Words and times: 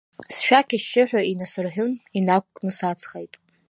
Сшәақь 0.35 0.73
ашьшьыҳәа 0.77 1.21
инасырҳәын, 1.31 1.91
инақәкны 2.17 2.71
саҵхеит. 2.77 3.33